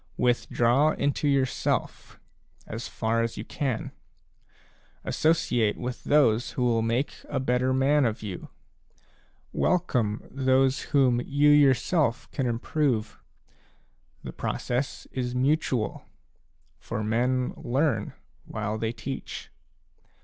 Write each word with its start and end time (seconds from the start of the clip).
Withdraw 0.17 0.93
into 0.93 1.27
yourself, 1.27 2.19
as 2.65 2.87
far 2.87 3.21
as 3.21 3.37
you 3.37 3.45
can. 3.45 3.91
Associate 5.03 5.77
with 5.77 6.05
those 6.05 6.53
who 6.53 6.63
will 6.63 6.81
make 6.81 7.13
a 7.29 7.39
better 7.39 7.71
man 7.71 8.03
of 8.05 8.23
you. 8.23 8.49
Welcome 9.53 10.27
those 10.31 10.79
whom 10.89 11.21
you 11.23 11.51
yourself 11.51 12.27
can 12.31 12.47
im 12.47 12.57
prove. 12.57 13.19
The 14.23 14.33
process 14.33 15.05
is 15.11 15.35
mutual; 15.35 16.05
for 16.79 17.03
men 17.03 17.53
learn 17.55 18.13
while 18.45 18.79
they 18.79 18.93
teach. 18.93 19.51